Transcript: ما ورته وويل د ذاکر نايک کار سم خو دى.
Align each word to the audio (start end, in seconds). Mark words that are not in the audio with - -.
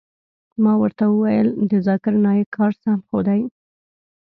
ما 0.63 0.73
ورته 0.81 1.03
وويل 1.07 1.47
د 1.71 1.73
ذاکر 1.87 2.13
نايک 2.25 2.47
کار 2.57 2.71
سم 2.83 2.99
خو 3.07 3.17
دى. 3.27 3.41